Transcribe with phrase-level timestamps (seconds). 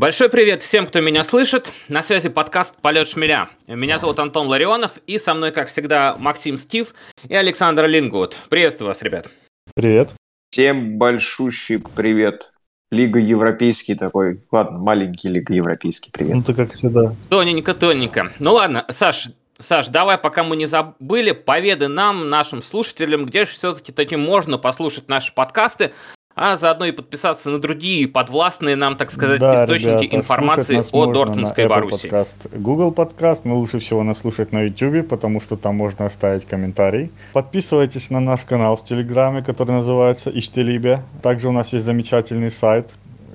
[0.00, 1.70] Большой привет всем, кто меня слышит.
[1.88, 3.50] На связи подкаст «Полет шмеля».
[3.68, 6.94] Меня зовут Антон Ларионов, и со мной, как всегда, Максим Стив
[7.28, 8.34] и Александр Лингут.
[8.48, 9.28] Приветствую вас, ребят.
[9.74, 10.08] Привет.
[10.50, 12.54] Всем большущий привет.
[12.90, 16.34] Лига Европейский такой, ладно, маленький Лига Европейский, привет.
[16.34, 17.14] Ну, ты как всегда.
[17.28, 18.32] Тоненько, тоненько.
[18.38, 23.52] Ну ладно, Саш, Саш, давай, пока мы не забыли, поведай нам, нашим слушателям, где же
[23.52, 25.92] все-таки таким можно послушать наши подкасты,
[26.40, 31.06] а заодно и подписаться на другие подвластные нам, так сказать, да, источники ребята, информации о
[31.12, 31.68] Дортмундской.
[31.68, 36.46] Подкаст, Google подкаст, но лучше всего нас слушать на YouTube, потому что там можно оставить
[36.46, 37.10] комментарий.
[37.34, 41.02] Подписывайтесь на наш канал в Телеграме, который называется Иштелибе.
[41.22, 42.88] Также у нас есть замечательный сайт,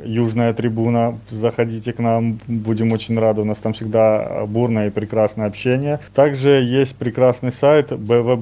[0.06, 1.18] Южная трибуна.
[1.30, 3.42] Заходите к нам, будем очень рады.
[3.42, 6.00] У нас там всегда бурное и прекрасное общение.
[6.14, 8.34] Также есть прекрасный сайт bbnews.ru.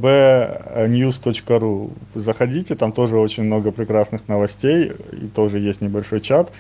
[2.16, 4.92] Заходите, там тоже очень много прекрасных новостей.
[5.14, 6.52] И тоже есть небольшой чат.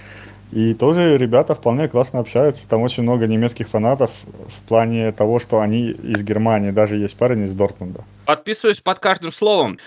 [0.52, 2.68] И тоже ребята вполне классно общаются.
[2.70, 4.12] Там очень много немецких фанатов
[4.48, 6.70] в плане того, что они из Германии.
[6.72, 8.04] Даже есть парень из Дортмунда.
[8.26, 9.80] Подписываюсь под каждым словом.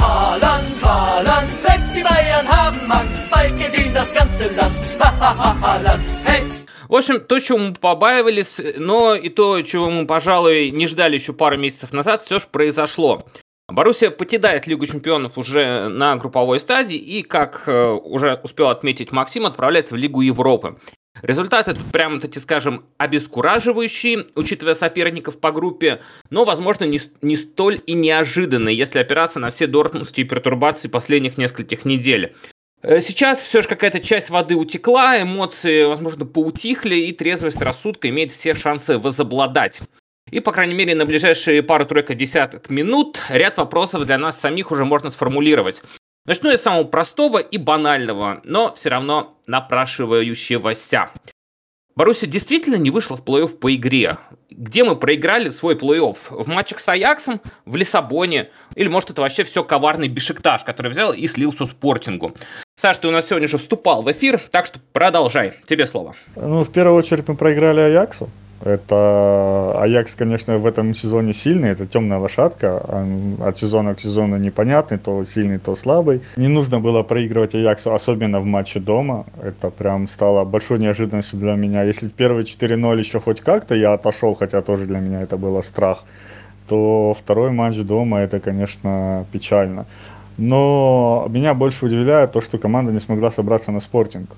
[0.00, 1.48] Haaland, Haaland,
[6.88, 11.32] В общем, то, чего мы побаивались, но и то, чего мы, пожалуй, не ждали еще
[11.32, 13.26] пару месяцев назад, все же произошло.
[13.68, 19.44] Боруссия покидает Лигу чемпионов уже на групповой стадии и, как э, уже успел отметить Максим,
[19.44, 20.76] отправляется в Лигу Европы.
[21.22, 26.00] Результаты тут прямо, таки скажем, обескураживающие, учитывая соперников по группе,
[26.30, 31.84] но, возможно, не, не столь и неожиданные, если опираться на все дортмундские пертурбации последних нескольких
[31.84, 32.34] недель.
[32.86, 38.30] Э, сейчас все же какая-то часть воды утекла, эмоции, возможно, поутихли, и трезвость рассудка имеет
[38.30, 39.80] все шансы возобладать.
[40.30, 44.84] И, по крайней мере, на ближайшие пару-тройка десяток минут ряд вопросов для нас самих уже
[44.84, 45.82] можно сформулировать.
[46.26, 51.10] Начну я с самого простого и банального, но все равно напрашивающегося.
[51.96, 54.18] Боруссия действительно не вышла в плей-офф по игре.
[54.50, 56.16] Где мы проиграли свой плей-офф?
[56.28, 57.40] В матчах с Аяксом?
[57.64, 58.50] В Лиссабоне?
[58.74, 62.34] Или может это вообще все коварный Бешикташ, который взял и слился Спортингу?
[62.74, 65.54] Саш, ты у нас сегодня же вступал в эфир, так что продолжай.
[65.66, 66.14] Тебе слово.
[66.36, 68.28] Ну, в первую очередь мы проиграли Аяксу.
[68.64, 73.04] Это Аякс, конечно, в этом сезоне сильный, это темная лошадка,
[73.40, 76.22] от сезона к сезону непонятный, то сильный, то слабый.
[76.36, 79.26] Не нужно было проигрывать Аяксу, особенно в матче дома.
[79.42, 81.82] Это прям стало большой неожиданностью для меня.
[81.82, 86.04] Если первые 4-0 еще хоть как-то я отошел, хотя тоже для меня это было страх,
[86.68, 89.86] то второй матч дома это, конечно, печально.
[90.38, 94.30] Но меня больше удивляет то, что команда не смогла собраться на спортинг.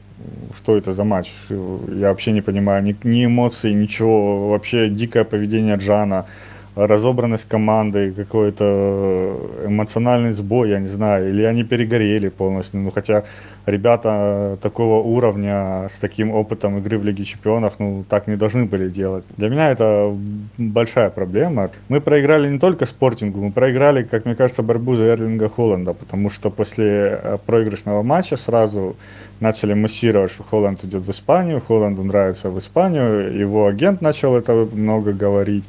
[0.56, 1.32] Что это за матч?
[1.48, 4.48] Я вообще не понимаю ни, ни эмоций, ничего.
[4.50, 6.26] Вообще дикое поведение Джана,
[6.74, 9.36] разобранность команды, какой-то
[9.66, 11.28] эмоциональный сбой, я не знаю.
[11.30, 12.80] Или они перегорели полностью.
[12.80, 13.24] Ну, хотя
[13.66, 18.88] ребята такого уровня, с таким опытом игры в Лиге Чемпионов, ну, так не должны были
[18.88, 19.24] делать.
[19.36, 20.16] Для меня это
[20.56, 21.70] большая проблема.
[21.88, 26.30] Мы проиграли не только спортингу, мы проиграли, как мне кажется, борьбу за Эрлинга Холланда, потому
[26.30, 28.96] что после э, проигрышного матча сразу
[29.40, 34.52] начали муссировать, что Холланд идет в Испанию, Холланду нравится в Испанию, его агент начал это
[34.52, 35.64] много говорить.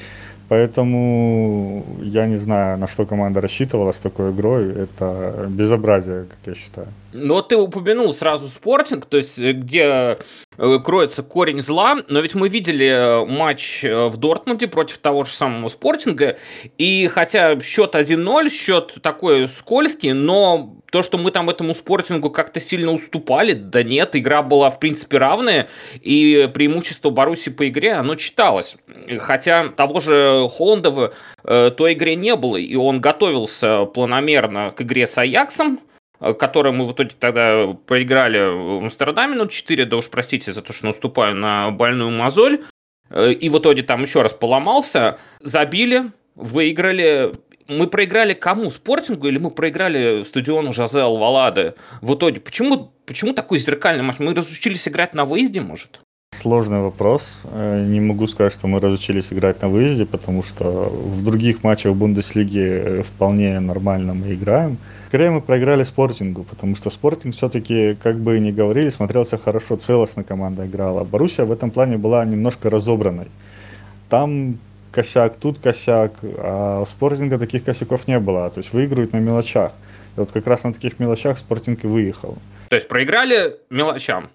[0.50, 4.74] Поэтому я не знаю, на что команда рассчитывала с такой игрой.
[4.74, 6.88] Это безобразие, как я считаю.
[7.12, 10.18] Ну вот ты упомянул сразу спортинг, то есть э, где
[10.58, 15.34] э, кроется корень зла, но ведь мы видели э, матч в Дортмунде против того же
[15.34, 16.38] самого спортинга,
[16.78, 22.60] и хотя счет 1-0, счет такой скользкий, но то, что мы там этому спортингу как-то
[22.60, 25.68] сильно уступали, да нет, игра была в принципе равная,
[26.02, 28.78] и преимущество Баруси по игре, оно читалось.
[29.20, 31.14] Хотя того же Холландова
[31.44, 35.80] э, той игре не было, и он готовился планомерно к игре с Аяксом,
[36.20, 40.62] Э, который мы в итоге тогда проиграли в Амстердаме, ну, 4, да уж простите за
[40.62, 42.64] то, что наступаю на больную мозоль,
[43.10, 47.32] э, и в итоге там еще раз поломался, забили, выиграли,
[47.68, 48.70] мы проиграли кому?
[48.70, 51.76] Спортингу или мы проиграли стадиону Жозе Алвалады?
[52.02, 54.18] В итоге, почему, почему такой зеркальный матч?
[54.20, 56.02] Мы разучились играть на выезде, может?
[56.42, 57.24] Сложный вопрос.
[57.44, 61.94] Э, не могу сказать, что мы разучились играть на выезде, потому что в других матчах
[61.96, 64.78] Бундеслиги вполне нормально мы играем.
[65.08, 70.24] Скорее мы проиграли Спортингу, потому что Спортинг все-таки, как бы ни говорили, смотрелся хорошо, целостно
[70.24, 71.04] команда играла.
[71.04, 73.28] Боруссия в этом плане была немножко разобранной.
[74.08, 74.60] Там
[74.92, 78.50] косяк, тут косяк, а у Спортинга таких косяков не было.
[78.50, 79.74] То есть выигрывают на мелочах.
[80.16, 82.38] И вот как раз на таких мелочах Спортинг и выехал.
[82.70, 84.30] То есть проиграли мелочам?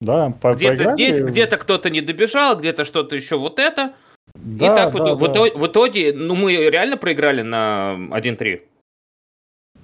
[0.00, 3.94] Да, по Где-то здесь, где-то кто-то не добежал, где-то что-то еще вот это.
[4.34, 5.14] Да, и так да, в, да.
[5.14, 8.60] в, итоге, в итоге, ну мы реально проиграли на 1-3.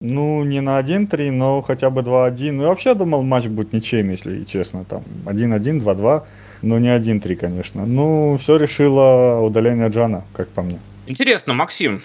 [0.00, 2.52] Ну, не на 1-3, но хотя бы 2-1.
[2.52, 4.84] Ну, я вообще думал, матч будет ничейный, если честно.
[4.84, 6.24] Там 1-1, 2-2,
[6.62, 7.84] но не 1-3, конечно.
[7.84, 10.78] Ну, все решило удаление Джана, как по мне.
[11.06, 12.02] Интересно, Максим,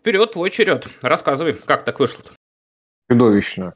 [0.00, 0.86] вперед, твой черед.
[1.02, 2.30] Рассказывай, как так вышло -то?
[3.10, 3.74] Чудовищно.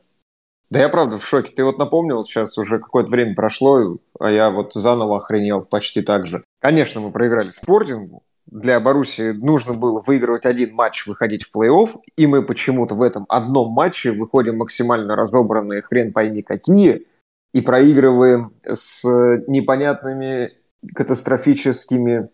[0.71, 1.53] Да я правда в шоке.
[1.55, 6.27] Ты вот напомнил, сейчас уже какое-то время прошло, а я вот заново охренел почти так
[6.27, 6.45] же.
[6.61, 8.23] Конечно, мы проиграли спортингу.
[8.47, 13.25] Для Боруссии нужно было выигрывать один матч, выходить в плей-офф, и мы почему-то в этом
[13.29, 17.07] одном матче выходим максимально разобранные, хрен пойми какие,
[17.55, 19.05] и проигрываем с
[19.47, 20.53] непонятными
[20.95, 22.29] катастрофическими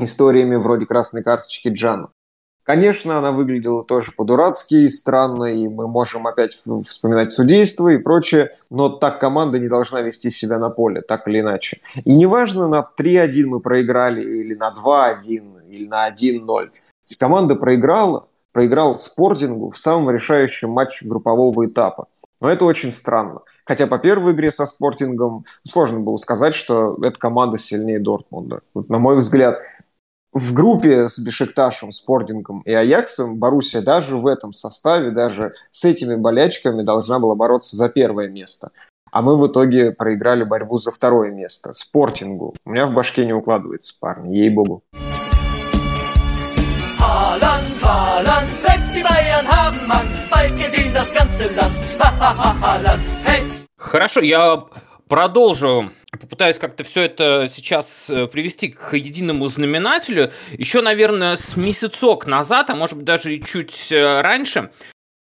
[0.00, 2.10] историями вроде красной карточки Джану.
[2.64, 8.52] Конечно, она выглядела тоже по-дурацки и странно, и мы можем опять вспоминать судейство и прочее,
[8.70, 11.80] но так команда не должна вести себя на поле, так или иначе.
[12.04, 16.70] И неважно, на 3-1 мы проиграли, или на 2-1, или на 1-0.
[17.18, 22.06] Команда проиграла, проиграл Спортингу в самом решающем матче группового этапа.
[22.40, 23.40] Но это очень странно.
[23.66, 28.60] Хотя по первой игре со Спортингом сложно было сказать, что эта команда сильнее Дортмунда.
[28.74, 29.60] Вот, на мой взгляд,
[30.34, 36.16] в группе с Бешикташем, Спортингом и Аяксом Боруссия даже в этом составе, даже с этими
[36.16, 38.72] болячками должна была бороться за первое место.
[39.12, 41.72] А мы в итоге проиграли борьбу за второе место.
[41.72, 42.54] Спортингу.
[42.64, 44.82] У меня в башке не укладывается, парни, ей-богу.
[46.98, 51.76] Haaland, Haaland, selbst die Bayern haben Angst, bald geht das ganze Land.
[52.00, 53.42] Haaland, hey!
[53.76, 54.58] Хорошо, я
[55.08, 60.32] продолжу попытаюсь как-то все это сейчас э, привести к единому знаменателю.
[60.52, 64.70] Еще, наверное, с месяцок назад, а может быть даже и чуть э, раньше,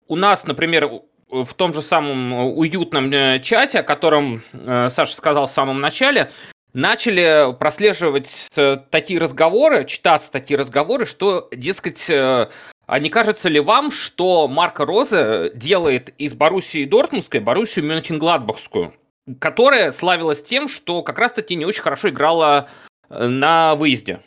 [0.09, 0.91] у нас, например,
[1.31, 6.31] в том же самом уютном э, чате, о котором Саша сказал в самом начале,
[6.75, 8.49] начали прослеживать
[8.91, 15.51] такие разговоры, читаться такие разговоры, что, дескать, а не кажется ли вам, что Марко Роза
[15.55, 18.93] делает из Боруссии Дортмундской Боруссию Мюнхен-Гладбахскую?
[19.39, 22.69] Которая славилась тем, что как раз-таки не очень хорошо играла
[23.09, 24.21] э, на выезде.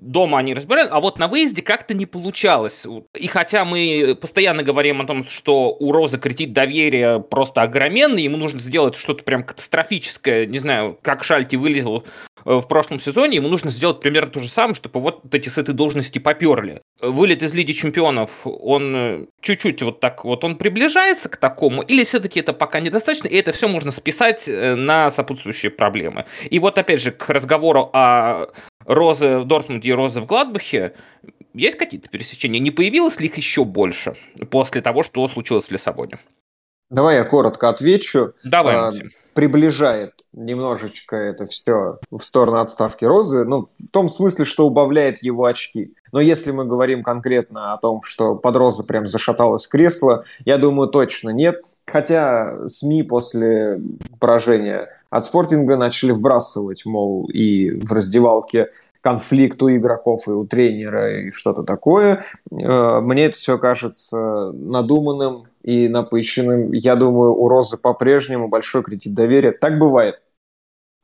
[0.00, 2.86] Дома они разбирали, а вот на выезде как-то не получалось.
[3.14, 8.38] И хотя мы постоянно говорим о том, что у Розы кредит доверия просто огроменный, ему
[8.38, 12.04] нужно сделать что-то прям катастрофическое, не знаю, как Шальти вылезал
[12.44, 15.58] э, в прошлом сезоне, ему нужно сделать примерно то же самое, чтобы вот эти с
[15.58, 16.80] этой должности поперли.
[17.00, 22.04] Вылет из Лиги Чемпионов, он э, чуть-чуть вот так вот, он приближается к такому, или
[22.04, 26.24] все-таки это пока недостаточно, и это все можно списать э, на сопутствующие проблемы.
[26.48, 28.48] И вот опять же к разговору о
[28.90, 30.94] Розы в Дортмунде и Розы в Гладбахе,
[31.54, 32.58] есть какие-то пересечения?
[32.58, 34.16] Не появилось ли их еще больше
[34.50, 36.18] после того, что случилось в Лиссабоне?
[36.90, 38.34] Давай я коротко отвечу.
[38.44, 38.92] Давай, а,
[39.34, 45.44] Приближает немножечко это все в сторону отставки Розы, ну, в том смысле, что убавляет его
[45.44, 45.94] очки.
[46.12, 50.88] Но если мы говорим конкретно о том, что под Роза прям зашаталось кресло, я думаю,
[50.88, 51.60] точно нет.
[51.86, 53.80] Хотя СМИ после
[54.18, 61.22] поражения от спортинга начали вбрасывать, мол, и в раздевалке конфликт у игроков, и у тренера,
[61.22, 62.22] и что-то такое.
[62.52, 66.72] Э, мне это все кажется надуманным и напыщенным.
[66.72, 69.50] Я думаю, у Розы по-прежнему большой кредит доверия.
[69.50, 70.22] Так бывает.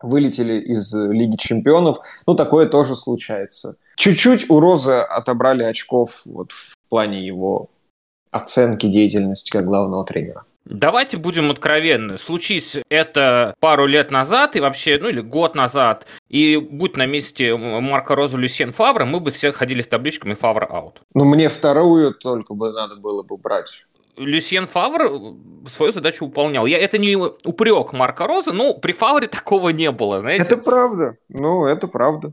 [0.02, 1.98] Вылетели из Лиги Чемпионов.
[2.26, 3.76] Ну, такое тоже случается.
[3.96, 7.70] Чуть-чуть у Розы отобрали очков вот в плане его
[8.30, 10.44] оценки деятельности как главного тренера.
[10.66, 12.18] Давайте будем откровенны.
[12.18, 17.56] Случись это пару лет назад и вообще, ну или год назад, и будь на месте
[17.56, 21.02] Марка Роза Люсьен Фавра, мы бы все ходили с табличками Фавр аут.
[21.14, 23.86] Ну, мне вторую только бы надо было бы брать.
[24.16, 25.36] Люсьен Фавр
[25.68, 26.66] свою задачу выполнял.
[26.66, 30.44] Я, это не упрек Марка Роза, но при Фавре такого не было, знаете?
[30.44, 31.16] Это правда.
[31.28, 32.32] Ну, это правда.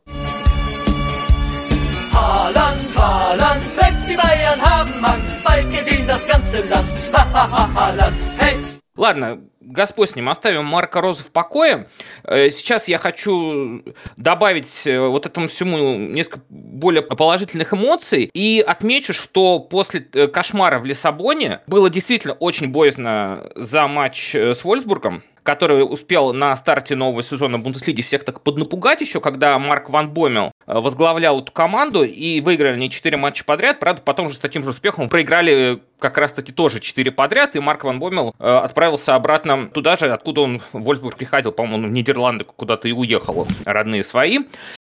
[2.14, 6.88] Haaland, Haaland, selbst die Bayern haben Angst, bald geht ihnen das ganze Land.
[7.12, 8.56] Haaland, hey!
[8.96, 11.88] Ладно, Господь с ним, оставим Марка Роза в покое.
[12.24, 13.84] Э, сейчас я хочу
[14.18, 20.80] добавить э, вот этому всему несколько более положительных эмоций и отмечу, что после э, кошмара
[20.80, 27.22] в Лиссабоне было действительно очень боязно за матч с Вольсбургом который успел на старте нового
[27.22, 32.42] сезона Бундеслиги всех так поднапугать еще, когда Марк Ван Бомел э, возглавлял эту команду и
[32.42, 33.80] выиграли не 4 матча подряд.
[33.80, 37.60] Правда, потом же с таким же успехом проиграли э, как раз-таки тоже 4 подряд, и
[37.60, 41.92] Марк Ван Бомел э, отправился обратно туда же, откуда он в Вольсбург приходил, по-моему, в
[41.92, 44.40] Нидерланды куда-то и уехал, родные свои.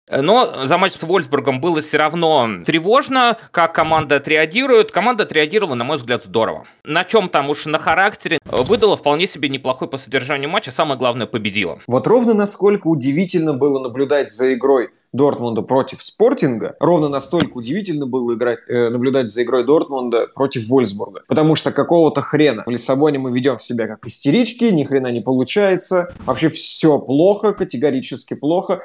[0.09, 4.91] Но за матч с Вольсбургом было все равно тревожно, как команда отреагирует.
[4.91, 6.65] Команда отреагировала, на мой взгляд, здорово.
[6.83, 11.27] На чем там уж на характере выдала вполне себе неплохой по содержанию матча, самое главное,
[11.27, 11.79] победила.
[11.87, 18.35] Вот ровно насколько удивительно было наблюдать за игрой Дортмунда против Спортинга, ровно настолько удивительно было
[18.35, 21.23] играть, э, наблюдать за игрой Дортмунда против Вольсбурга.
[21.27, 26.13] Потому что какого-то хрена в Лиссабоне мы ведем себя как истерички, ни хрена не получается,
[26.25, 28.81] вообще все плохо, категорически плохо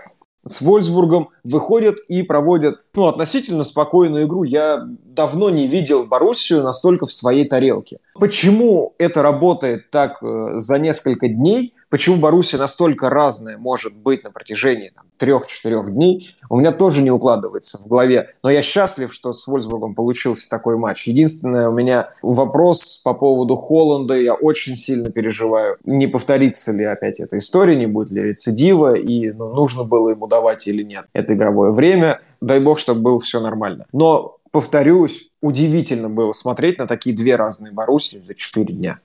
[0.47, 4.43] с Вольсбургом выходят и проводят ну, относительно спокойную игру.
[4.43, 7.99] Я давно не видел Боруссию настолько в своей тарелке.
[8.15, 11.75] Почему это работает так э, за несколько дней?
[11.93, 17.77] Почему Боруссия настолько разная может быть на протяжении трех-четырех дней, у меня тоже не укладывается
[17.77, 18.31] в голове.
[18.43, 21.07] Но я счастлив, что с Вольсбургом получился такой матч.
[21.07, 24.19] Единственное, у меня вопрос по поводу Холланда.
[24.19, 29.31] Я очень сильно переживаю, не повторится ли опять эта история, не будет ли рецидива, и
[29.31, 32.23] ну, нужно было ему давать или нет это игровое время.
[32.41, 33.85] Дай бог, чтобы было все нормально.
[33.93, 38.99] Но повторюсь, удивительно было смотреть на такие две разные Боруссии за четыре дня.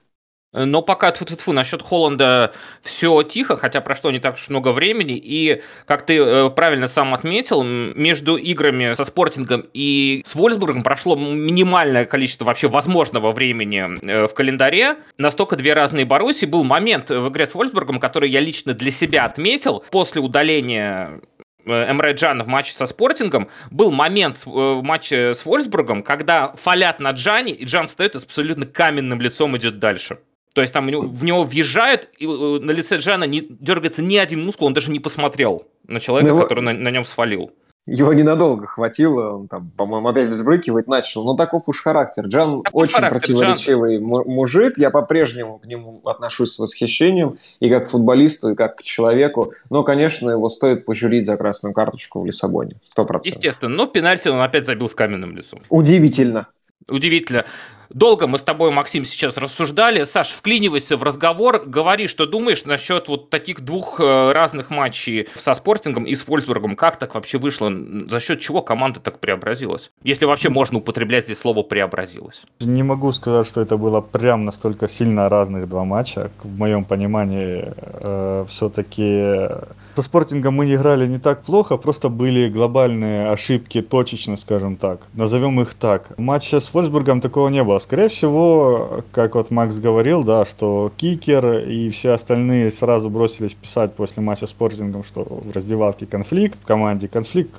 [0.65, 5.19] Но пока тьфу -тьфу насчет Холланда все тихо, хотя прошло не так уж много времени.
[5.21, 11.15] И, как ты э, правильно сам отметил, между играми со Спортингом и с Вольсбургом прошло
[11.15, 14.95] минимальное количество вообще возможного времени э, в календаре.
[15.17, 16.45] Настолько две разные Боруссии.
[16.45, 19.83] Был момент в игре с Вольсбургом, который я лично для себя отметил.
[19.91, 21.21] После удаления
[21.65, 26.99] э, Эмре Джана в матче со Спортингом, был момент в матче с Вольсбургом, когда фалят
[26.99, 30.17] на Джане, и Джан встает и с абсолютно каменным лицом идет дальше.
[30.57, 34.43] То есть там в него въезжают, и э, на лице Джана не дергается ни один
[34.43, 36.41] мускул, он даже не посмотрел на человека, его...
[36.41, 37.51] который на, на нем свалил.
[37.85, 41.23] Его ненадолго хватило, он там, по-моему, опять взбрыкивать начал.
[41.25, 42.25] Но таков уж характер.
[42.25, 44.23] Джан таков очень характер, противоречивый Джан...
[44.25, 44.79] мужик.
[44.79, 49.51] Я по-прежнему к нему отношусь с восхищением и как к футболисту, и как к человеку.
[49.69, 52.77] Но, конечно, его стоит пожурить за красную карточку в Лиссабоне.
[52.83, 53.37] Сто процентов.
[53.37, 53.75] Естественно.
[53.75, 55.61] Но пенальти он опять забил с каменным лицом.
[55.69, 56.47] Удивительно.
[56.87, 57.45] Удивительно.
[57.89, 60.03] Долго мы с тобой, Максим, сейчас рассуждали.
[60.03, 65.53] Саш, вклинивайся в разговор, говори, что думаешь насчет вот таких двух э, разных матчей со
[65.53, 66.75] Спортингом и с Вольсбургом.
[66.75, 67.71] Как так вообще вышло?
[68.09, 69.91] За счет чего команда так преобразилась?
[70.03, 72.43] Если вообще можно употреблять здесь слово «преобразилась».
[72.59, 76.31] Не могу сказать, что это было прям настолько сильно разных два матча.
[76.43, 79.47] В моем понимании э, все-таки
[79.97, 84.99] со спортингом мы играли не так плохо, просто были глобальные ошибки, точечно, скажем так.
[85.15, 86.11] Назовем их так.
[86.17, 87.79] В матче с Вольсбургом такого не было.
[87.79, 93.95] Скорее всего, как вот Макс говорил, да, что Кикер и все остальные сразу бросились писать
[93.95, 97.55] после матча с спортингом, что в раздевалке конфликт, в команде конфликт.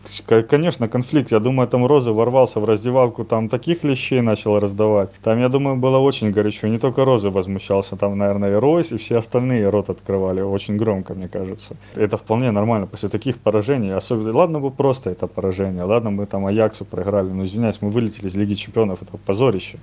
[0.48, 1.32] Конечно, конфликт.
[1.32, 5.10] Я думаю, там Розы ворвался в раздевалку, там таких лещей начал раздавать.
[5.24, 6.68] Там, я думаю, было очень горячо.
[6.68, 11.14] Не только Розы возмущался, там, наверное, и Ройс, и все остальные рот открывали очень громко,
[11.14, 11.76] мне кажется.
[11.96, 13.94] Это вполне нормально после таких поражений.
[13.94, 18.28] Особенно, ладно бы просто это поражение, ладно мы там Аяксу проиграли, но извиняюсь, мы вылетели
[18.28, 19.78] из Лиги Чемпионов, это позорище.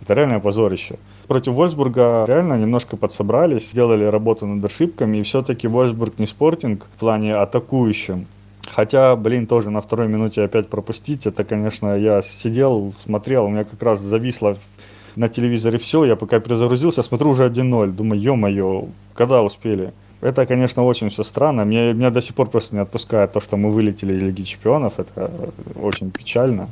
[0.00, 0.98] Это реальное позорище.
[1.28, 6.98] Против Вольсбурга реально немножко подсобрались, сделали работу над ошибками, и все-таки Вольсбург не спортинг в
[6.98, 8.26] плане атакующем.
[8.74, 13.64] Хотя, блин, тоже на второй минуте опять пропустить, это, конечно, я сидел, смотрел, у меня
[13.64, 14.56] как раз зависло
[15.14, 19.92] на телевизоре все, я пока перезагрузился, смотрю уже 1-0, думаю, ё-моё, когда успели?
[20.22, 21.62] Это, конечно, очень все странно.
[21.62, 24.94] Меня, меня до сих пор просто не отпускает то, что мы вылетели из Лиги Чемпионов.
[24.98, 25.30] Это
[25.74, 26.68] очень печально.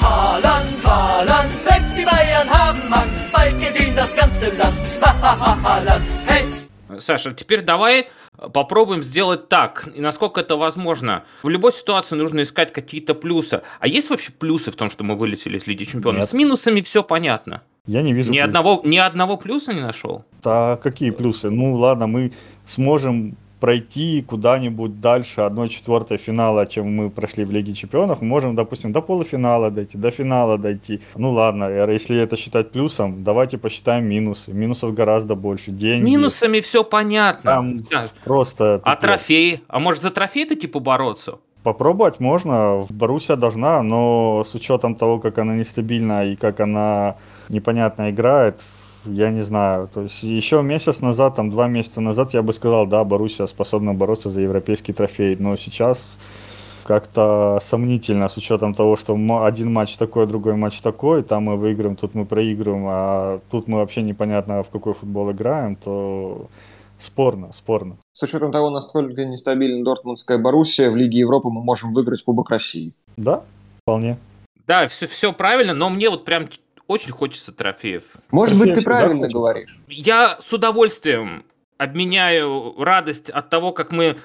[0.00, 4.76] Haaland, Haaland, selbst die Bayern haben Angst, bald gewinnt das ganze Land.
[5.02, 7.00] Haaland, hey!
[7.00, 8.06] Саша, теперь давай
[8.52, 11.24] попробуем сделать так, и насколько это возможно.
[11.42, 13.62] В любой ситуации нужно искать какие-то плюсы.
[13.80, 16.20] А есть вообще плюсы в том, что мы вылетели из Лиги Чемпионов?
[16.20, 16.28] Нет.
[16.28, 17.62] С минусами все понятно.
[17.86, 18.32] Я не вижу.
[18.32, 20.24] Ни одного, ни одного плюса не нашел?
[20.42, 21.50] Да, какие плюсы?
[21.50, 22.32] Ну ладно, мы
[22.66, 28.92] сможем пройти куда-нибудь дальше 1-4 финала, чем мы прошли в Лиге Чемпионов, мы можем, допустим,
[28.92, 31.00] до полуфинала дойти, до финала дойти.
[31.16, 34.52] Ну ладно, если это считать плюсом, давайте посчитаем минусы.
[34.52, 35.70] Минусов гораздо больше.
[35.70, 36.04] Деньги.
[36.04, 37.50] Минусами все понятно.
[37.50, 38.08] Там да.
[38.24, 38.80] просто...
[38.84, 39.60] А трофеи?
[39.68, 41.38] А может за трофей-то типа бороться?
[41.62, 47.16] Попробовать можно, Боруссия должна, но с учетом того, как она нестабильна и как она
[47.48, 48.60] непонятно играет,
[49.04, 49.88] я не знаю.
[49.92, 53.94] То есть еще месяц назад, там два месяца назад я бы сказал, да, Боруссия способна
[53.94, 55.36] бороться за европейский трофей.
[55.36, 55.98] Но сейчас
[56.84, 61.96] как-то сомнительно с учетом того, что один матч такой, другой матч такой, там мы выиграем,
[61.96, 66.48] тут мы проигрываем, а тут мы вообще непонятно в какой футбол играем, то
[67.00, 67.96] спорно, спорно.
[68.12, 72.92] С учетом того, насколько нестабильна Дортмундская Боруссия, в Лиге Европы мы можем выиграть Кубок России.
[73.16, 73.42] Да,
[73.82, 74.18] вполне.
[74.66, 76.48] Да, все, все правильно, но мне вот прям
[76.86, 78.04] очень хочется трофеев.
[78.30, 79.78] Может быть, ты правильно говоришь.
[79.88, 81.44] Я с удовольствием
[81.78, 84.18] обменяю радость от того, как мы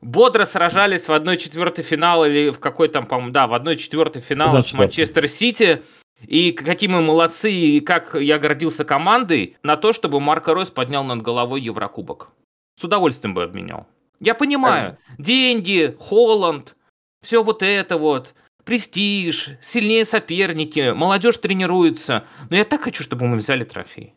[0.00, 4.22] бодро сражались в одной четвертой финала или в какой там, по-моему, да, в одной четвертой
[4.22, 5.82] финала с Манчестер Сити.
[6.22, 11.04] И какие мы молодцы, и как я гордился командой на то, чтобы Марко Ройс поднял
[11.04, 12.30] над головой Еврокубок.
[12.74, 13.86] С удовольствием бы обменял.
[14.18, 16.74] Я понимаю, деньги, Холланд,
[17.22, 18.34] все вот это вот,
[18.68, 22.24] престиж, сильнее соперники, молодежь тренируется.
[22.50, 24.14] Но я так хочу, чтобы мы взяли трофей.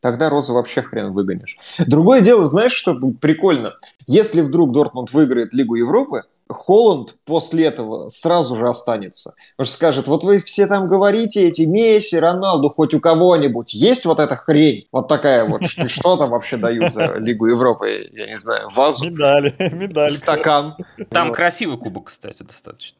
[0.00, 1.58] Тогда Розу вообще хрен выгонишь.
[1.80, 3.74] Другое дело, знаешь, что прикольно?
[4.06, 9.34] Если вдруг Дортмунд выиграет Лигу Европы, Холланд после этого сразу же останется.
[9.56, 14.04] Потому что скажет, вот вы все там говорите, эти Месси, Роналду, хоть у кого-нибудь есть
[14.04, 14.86] вот эта хрень?
[14.92, 18.08] Вот такая вот, что, что там вообще дают за Лигу Европы?
[18.12, 19.10] Я не знаю, вазу?
[19.10, 20.08] Медали, медали.
[20.08, 20.76] Стакан.
[21.10, 22.96] Там красивый кубок, кстати, достаточно.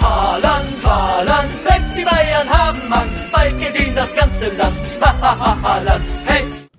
[0.00, 4.76] Haaland, Haaland, selbst die Bayern haben Angst, bald geht ihnen das ganze Land.
[5.00, 6.19] Ha, ha, ha, Haaland, hey!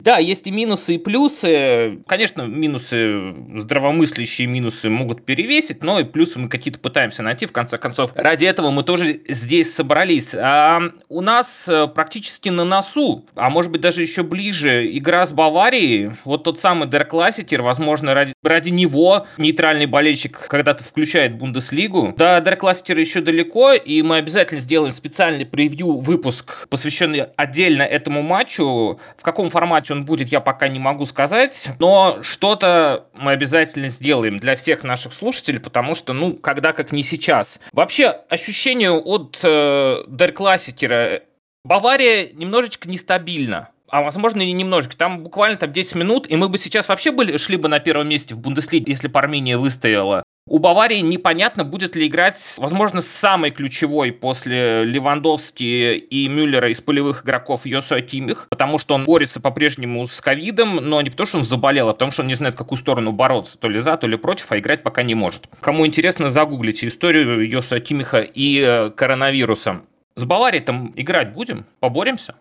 [0.01, 2.00] Да, есть и минусы, и плюсы.
[2.08, 7.46] Конечно, минусы, здравомыслящие минусы могут перевесить, но и плюсы мы какие-то пытаемся найти.
[7.46, 10.34] В конце концов, ради этого мы тоже здесь собрались.
[10.34, 15.34] А у нас э, практически на носу, а может быть даже еще ближе, игра с
[15.34, 16.13] Баварией.
[16.25, 22.15] Вот тот самый Дер Класситер, возможно, ради, ради него нейтральный болельщик когда-то включает Бундеслигу.
[22.17, 28.24] До Дер Класситера еще далеко, и мы обязательно сделаем специальный превью выпуск, посвященный отдельно этому
[28.24, 29.00] матчу.
[29.17, 34.39] В каком формате он будет, я пока не могу сказать, но что-то мы обязательно сделаем
[34.39, 37.60] для всех наших слушателей, потому что, ну, когда как не сейчас.
[37.71, 41.21] Вообще, ощущение от э, Дер Классикера
[41.63, 44.98] Бавария немножечко нестабильна а возможно и немножечко.
[44.98, 48.07] Там буквально там 10 минут, и мы бы сейчас вообще были, шли бы на первом
[48.07, 50.24] месте в Бундеслиге, если бы Армения выстояла.
[50.48, 57.24] У Баварии непонятно, будет ли играть, возможно, самый ключевой после Левандовски и Мюллера из полевых
[57.24, 61.43] игроков Йосуа Кимих, потому что он борется по-прежнему с ковидом, но не потому, что он
[61.43, 64.07] заболел, а потому, что он не знает, в какую сторону бороться, то ли за, то
[64.07, 65.48] ли против, а играть пока не может.
[65.60, 69.83] Кому интересно, загуглите историю Йосуа Кимиха и э, коронавируса.
[70.15, 71.65] С Баварией там играть будем?
[71.79, 72.36] Поборемся?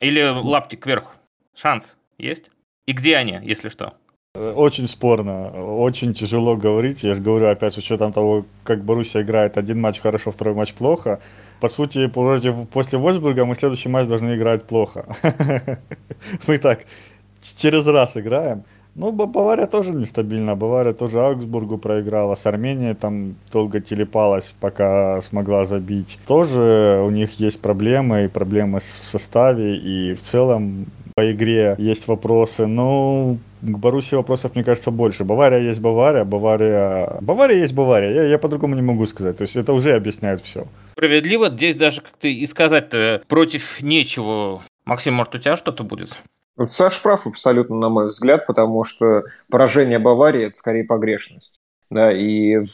[0.00, 1.14] Или лаптик вверх?
[1.56, 2.50] Шанс есть?
[2.86, 3.94] И где они, если что?
[4.36, 7.04] Очень спорно, очень тяжело говорить.
[7.04, 10.74] Я же говорю, опять с учетом того, как Боруссия играет, один матч хорошо, второй матч
[10.74, 11.20] плохо.
[11.60, 15.06] По сути, против, после Вольсбурга мы следующий матч должны играть плохо.
[16.48, 16.80] Мы так
[17.56, 18.64] через раз играем.
[18.96, 20.56] Ну, Бавария тоже нестабильна.
[20.56, 22.34] Бавария тоже Аугсбургу проиграла.
[22.34, 26.18] С Арменией там долго телепалась, пока смогла забить.
[26.26, 32.08] Тоже у них есть проблемы, и проблемы в составе, и в целом по игре есть
[32.08, 32.66] вопросы.
[32.66, 35.24] Ну, к Боруссии вопросов, мне кажется, больше.
[35.24, 37.18] Бавария есть Бавария, Бавария...
[37.20, 39.36] Бавария есть Бавария, я, я по-другому не могу сказать.
[39.38, 40.66] То есть это уже объясняет все.
[40.92, 44.62] Справедливо, здесь даже как-то и сказать-то против нечего.
[44.84, 46.10] Максим, может, у тебя что-то будет?
[46.62, 51.58] Саш прав абсолютно, на мой взгляд, потому что поражение Баварии– это скорее погрешность.
[51.90, 52.68] Да, и в,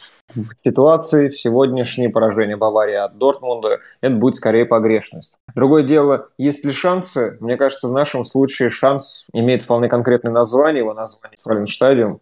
[0.65, 5.37] ситуации в сегодняшнее поражение Баварии от Дортмунда это будет скорее погрешность.
[5.55, 7.37] Другое дело, есть ли шансы?
[7.41, 12.21] Мне кажется, в нашем случае шанс имеет вполне конкретное название, его название Фрайнштадиум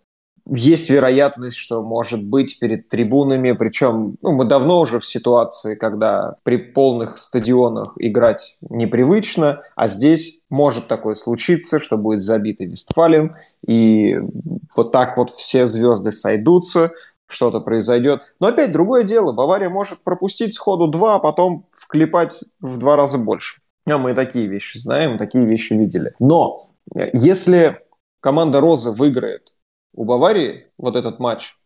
[0.48, 6.36] есть вероятность, что может быть перед трибунами, причем ну, мы давно уже в ситуации, когда
[6.42, 13.34] при полных стадионах играть непривычно, а здесь может такое случиться, что будет забитый Вестфален,
[13.66, 14.18] и
[14.76, 16.92] вот так вот все звезды сойдутся,
[17.26, 18.22] что-то произойдет.
[18.40, 23.18] Но опять другое дело, Бавария может пропустить сходу два, а потом вклепать в два раза
[23.18, 23.60] больше.
[23.86, 26.14] А мы такие вещи знаем, такие вещи видели.
[26.18, 26.70] Но
[27.12, 27.80] если
[28.20, 29.54] команда Роза выиграет
[29.94, 31.56] у Баварии вот этот матч,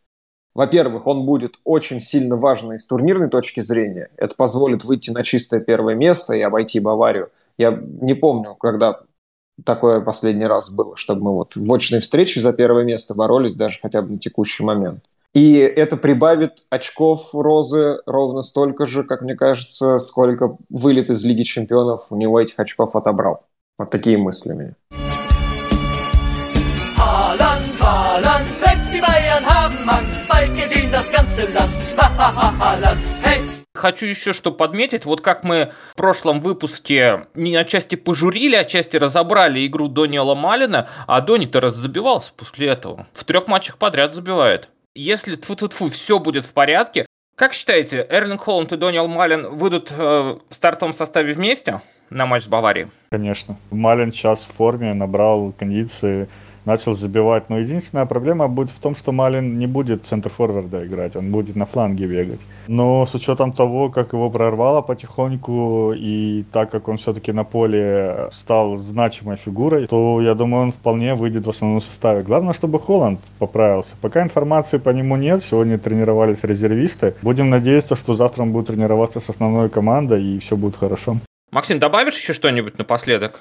[0.55, 4.11] во-первых, он будет очень сильно важный с турнирной точки зрения.
[4.17, 7.31] Это позволит выйти на чистое первое место и обойти Баварию.
[7.57, 9.01] Я не помню, когда
[9.65, 13.79] такое последний раз было, чтобы мы вот в очной встрече за первое место боролись даже
[13.81, 15.05] хотя бы на текущий момент.
[15.35, 21.43] И это прибавит очков Розы ровно столько же, как мне кажется, сколько вылет из Лиги
[21.43, 23.45] Чемпионов у него этих очков отобрал.
[23.79, 24.75] Вот такие мысли у меня.
[29.03, 31.73] Bayern haben Angst, bald geht ihnen das ganze Land.
[31.97, 33.41] Ha, ha, ha, ha, Land, hey!
[33.75, 39.67] Хочу еще что подметить, вот как мы в прошлом выпуске не отчасти пожурили, отчасти разобрали
[39.67, 43.07] игру Дониела Малина, а Дони-то раззабивался после этого.
[43.13, 44.69] В трех матчах подряд забивает.
[44.95, 49.57] Если тфу -тфу -тфу, все будет в порядке, как считаете, Эрлинг Холланд и Дониел Малин
[49.57, 52.89] выйдут э, в стартовом составе вместе на матч с Баварией?
[53.11, 53.57] Конечно.
[53.71, 56.29] Малин сейчас в форме, набрал кондиции,
[56.65, 57.51] начал забивать.
[57.51, 61.57] Но единственная проблема будет в том, что Малин не будет центр форварда играть, он будет
[61.57, 62.41] на фланге бегать.
[62.69, 68.31] Но с учетом того, как его прорвало потихоньку, и так как он все-таки на поле
[68.33, 72.23] стал значимой фигурой, то я думаю, он вполне выйдет в основном составе.
[72.23, 73.91] Главное, чтобы Холланд поправился.
[74.01, 77.15] Пока информации по нему нет, сегодня тренировались резервисты.
[77.23, 81.17] Будем надеяться, что завтра он будет тренироваться с основной командой, и все будет хорошо.
[81.51, 83.41] Максим, добавишь еще что-нибудь напоследок?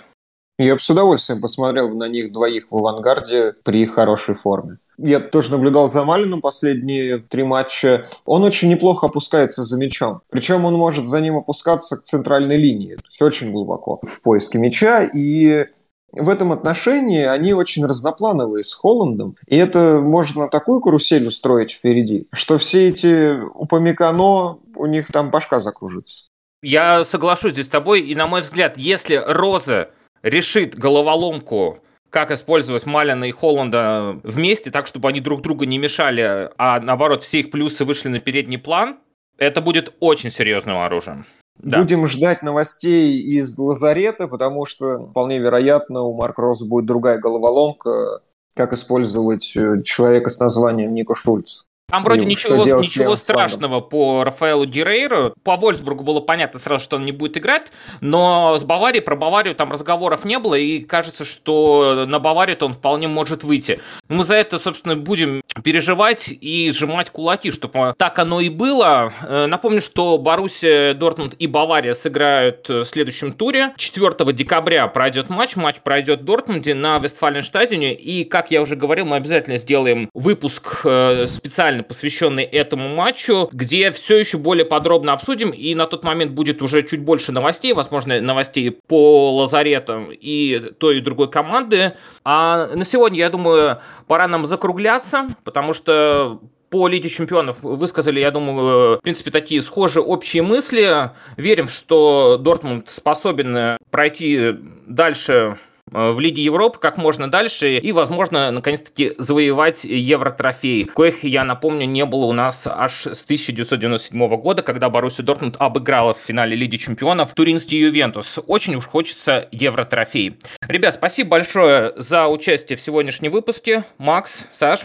[0.57, 4.77] Я бы с удовольствием посмотрел на них двоих в авангарде при хорошей форме.
[4.97, 8.05] Я тоже наблюдал за Малином последние три матча.
[8.25, 10.21] Он очень неплохо опускается за мячом.
[10.29, 12.95] Причем он может за ним опускаться к центральной линии.
[12.95, 15.03] То есть очень глубоко в поиске мяча.
[15.03, 15.65] И
[16.11, 19.37] в этом отношении они очень разноплановые с Холландом.
[19.47, 25.59] И это можно такую карусель устроить впереди, что все эти упомекано, у них там башка
[25.59, 26.27] закружится.
[26.61, 29.89] Я соглашусь здесь с тобой, и на мой взгляд, если Роза
[30.23, 31.79] решит головоломку
[32.11, 37.23] как использовать Малина и Холланда вместе, так, чтобы они друг друга не мешали, а наоборот,
[37.23, 38.97] все их плюсы вышли на передний план,
[39.37, 41.25] это будет очень серьезным оружием.
[41.57, 41.79] Да.
[41.79, 48.21] Будем ждать новостей из лазарета, потому что вполне вероятно у Марка Роза будет другая головоломка,
[48.55, 51.63] как использовать э, человека с названием Нико Шульц.
[51.91, 55.35] Там вроде ничего, ничего страшного по Рафаэлу Герейру.
[55.43, 59.55] По Вольсбургу было понятно сразу, что он не будет играть, но с Баварией, про Баварию
[59.55, 63.79] там разговоров не было, и кажется, что на Баварию-то он вполне может выйти.
[64.07, 69.13] Мы за это, собственно, будем переживать и сжимать кулаки, чтобы так оно и было.
[69.21, 73.73] Э, напомню, что Боруссия, Дортмунд и Бавария сыграют в следующем туре.
[73.77, 79.05] 4 декабря пройдет матч, матч пройдет в Дортмунде на Вестфаленштадине, и, как я уже говорил,
[79.05, 85.13] мы обязательно сделаем выпуск э, специально специально посвященный этому матчу, где все еще более подробно
[85.13, 90.71] обсудим, и на тот момент будет уже чуть больше новостей, возможно, новостей по лазаретам и
[90.79, 91.93] той и другой команды.
[92.23, 96.39] А на сегодня, я думаю, пора нам закругляться, потому что
[96.69, 101.11] по Лиге Чемпионов высказали, я думаю, в принципе, такие схожие общие мысли.
[101.37, 104.55] Верим, что Дортмунд способен пройти
[104.87, 105.57] дальше
[105.91, 112.05] в Лиге Европы как можно дальше и, возможно, наконец-таки завоевать евротрофей, коих, я напомню, не
[112.05, 117.33] было у нас аж с 1997 года, когда Боруссия Дортмунд обыграла в финале Лиги Чемпионов
[117.33, 118.39] Туринский Ювентус.
[118.47, 120.37] Очень уж хочется евротрофей.
[120.67, 123.83] Ребят, спасибо большое за участие в сегодняшнем выпуске.
[123.97, 124.81] Макс, Саш.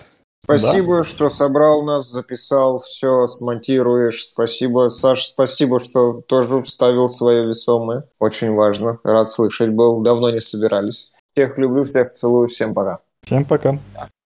[0.46, 1.02] Спасибо, да.
[1.02, 4.24] что собрал нас, записал все, смонтируешь.
[4.24, 8.04] Спасибо, Саш, спасибо, что тоже вставил свое весомое.
[8.20, 9.00] Очень важно.
[9.02, 10.02] Рад слышать был.
[10.02, 11.14] Давно не собирались.
[11.34, 12.46] Всех люблю, всех целую.
[12.46, 13.00] Всем пока.
[13.24, 13.76] Всем пока.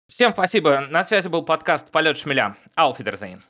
[0.09, 0.87] Всем спасибо.
[0.90, 2.57] На связи был подкаст «Полет шмеля».
[2.74, 3.44] Ауфидерзейн.